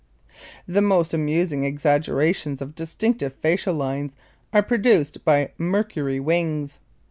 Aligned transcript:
The 0.67 0.81
most 0.81 1.13
amusing 1.13 1.63
exaggerations 1.63 2.59
of 2.59 2.73
distinctive 2.73 3.33
facial 3.33 3.75
lines 3.75 4.13
are 4.51 4.63
produced 4.63 5.23
by 5.23 5.51
Mercury 5.59 6.19
wings. 6.19 6.79